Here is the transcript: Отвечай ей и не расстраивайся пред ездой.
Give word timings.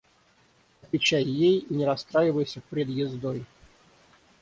Отвечай 0.81 1.23
ей 1.23 1.59
и 1.59 1.73
не 1.75 1.85
расстраивайся 1.85 2.63
пред 2.71 2.87
ездой. 2.89 3.45